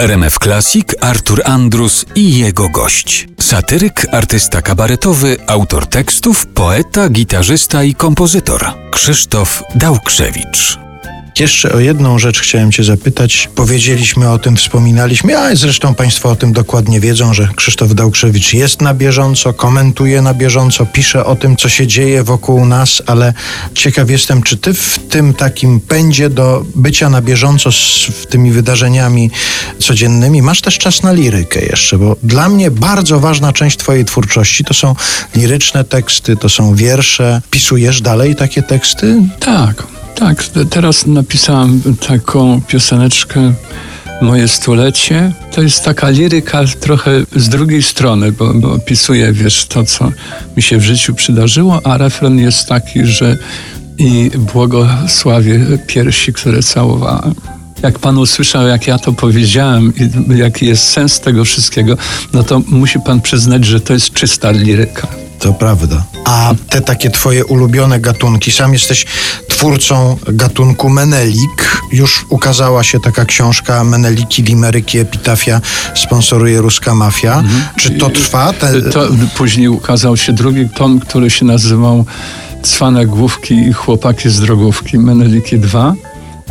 [0.00, 3.28] RMF Classic Artur Andrus i jego gość.
[3.40, 10.89] Satyryk, artysta kabaretowy, autor tekstów, poeta, gitarzysta i kompozytor Krzysztof Dałkrzewicz.
[11.38, 13.48] Jeszcze o jedną rzecz chciałem Cię zapytać.
[13.54, 18.80] Powiedzieliśmy o tym, wspominaliśmy, a zresztą Państwo o tym dokładnie wiedzą, że Krzysztof Dałkrzewicz jest
[18.80, 23.34] na bieżąco, komentuje na bieżąco, pisze o tym, co się dzieje wokół nas, ale
[23.74, 29.30] ciekaw jestem, czy Ty w tym takim pędzie do bycia na bieżąco z tymi wydarzeniami
[29.78, 34.64] codziennymi masz też czas na lirykę jeszcze, bo dla mnie bardzo ważna część Twojej twórczości
[34.64, 34.94] to są
[35.34, 37.42] liryczne teksty, to są wiersze.
[37.50, 39.16] Pisujesz dalej takie teksty?
[39.40, 39.99] Tak.
[40.20, 43.52] Tak, teraz napisałam taką pioseneczkę
[44.22, 45.32] Moje stulecie.
[45.52, 50.12] To jest taka liryka trochę z drugiej strony, bo, bo opisuję, wiesz, to, co
[50.56, 53.36] mi się w życiu przydarzyło, a refren jest taki, że
[53.98, 57.34] i błogosławię piersi, które całowałem.
[57.82, 61.96] Jak pan usłyszał, jak ja to powiedziałem i jaki jest sens tego wszystkiego,
[62.32, 65.29] no to musi pan przyznać, że to jest czysta liryka.
[65.40, 66.04] To prawda.
[66.24, 69.06] A te takie twoje ulubione gatunki, sam jesteś
[69.48, 71.82] twórcą gatunku Menelik.
[71.92, 75.60] Już ukazała się taka książka Meneliki, Limeryki, Epitafia,
[75.94, 77.38] sponsoruje ruska mafia.
[77.38, 77.62] Mhm.
[77.76, 78.52] Czy to trwa?
[78.52, 78.82] Te...
[78.82, 82.04] To, później ukazał się drugi tom, który się nazywał
[82.62, 85.94] Cwane główki i chłopaki z drogówki, Meneliki 2.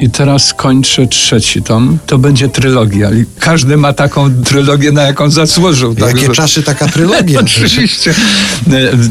[0.00, 1.98] I teraz kończę trzeci tom.
[2.06, 3.10] To będzie trylogia.
[3.38, 5.94] Każdy ma taką trylogię, na jaką zasłużył.
[5.94, 6.16] Tak?
[6.16, 7.40] Jakie czasy taka trylogia?
[7.44, 8.14] Oczywiście.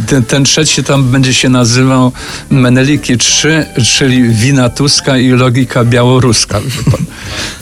[0.07, 2.11] Ten, ten, trzeci tom będzie się nazywał
[2.49, 6.59] Meneliki 3, czyli wina Tuska i logika białoruska.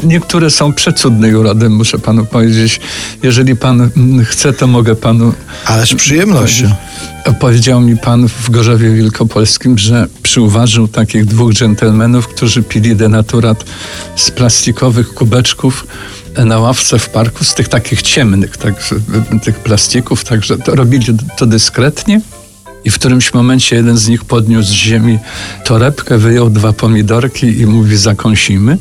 [0.03, 2.79] Niektóre są przecudnej urody, muszę panu powiedzieć.
[3.23, 3.91] Jeżeli pan
[4.25, 5.33] chce, to mogę panu...
[5.65, 6.75] Ale z przyjemnością.
[7.39, 13.65] Powiedział mi pan w Gorzowie Wielkopolskim, że przyuważył takich dwóch dżentelmenów, którzy pili denaturat
[14.15, 15.87] z plastikowych kubeczków
[16.45, 18.73] na ławce w parku, z tych takich ciemnych, tak,
[19.43, 21.05] tych plastików, także to robili
[21.37, 22.21] to dyskretnie.
[22.83, 25.19] I w którymś momencie jeden z nich podniósł z ziemi
[25.65, 28.77] torebkę, wyjął dwa pomidorki i mówi zakąsimy.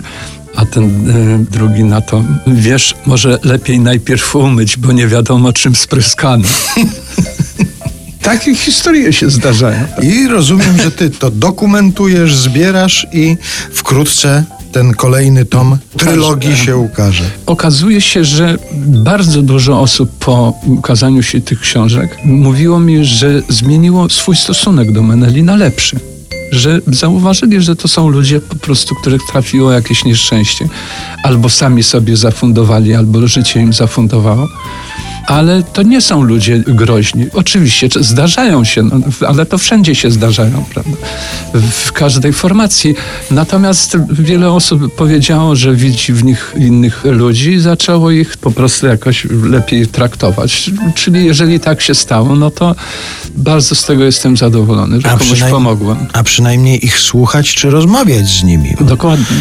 [0.57, 5.77] A ten y, drugi na to, wiesz, może lepiej najpierw umyć, bo nie wiadomo czym
[5.77, 6.45] spryskano.
[8.23, 9.85] Takie historie się zdarzają.
[10.03, 13.37] I rozumiem, że ty to dokumentujesz, zbierasz i
[13.73, 17.25] wkrótce ten kolejny tom trylogii się ukaże.
[17.47, 24.09] Okazuje się, że bardzo dużo osób po ukazaniu się tych książek mówiło mi, że zmieniło
[24.09, 26.01] swój stosunek do Meneli na lepszy.
[26.53, 30.69] Że zauważyli, że to są ludzie po prostu, których trafiło jakieś nieszczęście.
[31.25, 34.49] Albo sami sobie zafundowali, albo życie im zafundowało
[35.31, 37.27] ale to nie są ludzie groźni.
[37.33, 40.97] Oczywiście zdarzają się, no, ale to wszędzie się zdarzają, prawda?
[41.55, 42.95] W każdej formacji.
[43.31, 48.87] Natomiast wiele osób powiedziało, że widzi w nich innych ludzi i zaczęło ich po prostu
[48.87, 50.71] jakoś lepiej traktować.
[50.95, 52.75] Czyli jeżeli tak się stało, no to
[53.37, 55.99] bardzo z tego jestem zadowolony, że a komuś pomogłem.
[56.13, 58.75] A przynajmniej ich słuchać czy rozmawiać z nimi.
[58.81, 59.37] Dokładnie.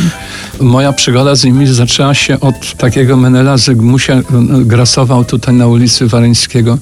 [0.62, 4.22] Moja przygoda z nimi zaczęła się od takiego Menela Zygmusia,
[4.66, 6.78] grasował tutaj na ulicy Wareńskiego.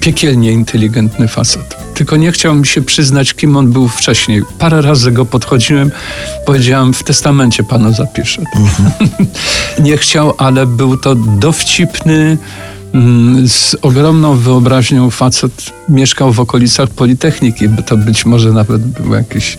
[0.00, 1.76] Piekielnie inteligentny facet.
[1.94, 4.42] Tylko nie chciał mi się przyznać, kim on był wcześniej.
[4.58, 5.90] Parę razy go podchodziłem,
[6.46, 8.42] powiedziałem, w testamencie panu zapiszę.
[8.56, 9.10] Mhm.
[9.86, 12.38] nie chciał, ale był to dowcipny,
[12.94, 15.72] mm, z ogromną wyobraźnią facet.
[15.88, 19.58] Mieszkał w okolicach Politechniki, by to być może nawet był jakiś...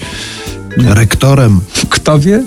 [0.78, 1.59] Rektorem.
[1.90, 2.44] Kto wie?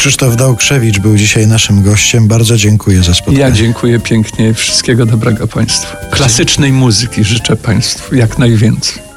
[0.00, 2.28] Krzysztof Dałkrzewicz był dzisiaj naszym gościem.
[2.28, 3.38] Bardzo dziękuję za spotkanie.
[3.38, 4.54] Ja dziękuję pięknie.
[4.54, 5.96] Wszystkiego dobrego Państwu.
[6.10, 9.09] Klasycznej muzyki życzę Państwu jak najwięcej.